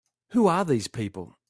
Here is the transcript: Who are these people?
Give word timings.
Who 0.29 0.47
are 0.47 0.63
these 0.65 0.87
people? 0.87 1.37